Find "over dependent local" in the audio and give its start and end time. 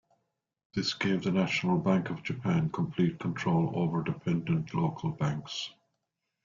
3.75-5.11